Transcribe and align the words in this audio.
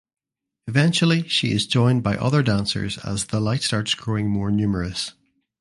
Eventually 0.65 1.27
she 1.27 1.51
is 1.51 1.67
joined 1.67 2.01
by 2.01 2.17
other 2.17 2.41
dancers 2.41 2.97
as 3.05 3.25
the 3.25 3.39
light 3.39 3.61
starts 3.61 3.93
growing 3.93 4.31
more 4.31 4.49
numerous. 4.49 5.13